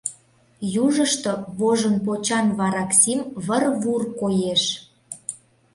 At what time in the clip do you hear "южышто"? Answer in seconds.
0.85-1.31